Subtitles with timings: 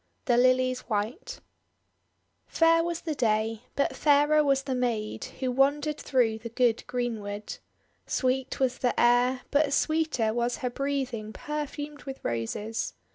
[0.25, 1.41] THE LILIES WHITE
[2.47, 7.59] FAIR was the day, but fairer was the maid who wandered through the good greenwood.
[8.07, 12.95] Sweet was the air, but sweeter was her breathing per fumed with Roses.